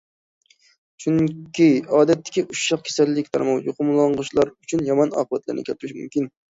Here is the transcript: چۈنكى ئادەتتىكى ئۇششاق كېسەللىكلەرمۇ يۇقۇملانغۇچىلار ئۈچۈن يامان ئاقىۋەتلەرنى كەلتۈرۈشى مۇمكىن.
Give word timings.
چۈنكى 1.05 1.67
ئادەتتىكى 1.97 2.45
ئۇششاق 2.47 2.83
كېسەللىكلەرمۇ 2.89 3.57
يۇقۇملانغۇچىلار 3.69 4.55
ئۈچۈن 4.59 4.87
يامان 4.93 5.19
ئاقىۋەتلەرنى 5.19 5.69
كەلتۈرۈشى 5.71 6.03
مۇمكىن. 6.05 6.33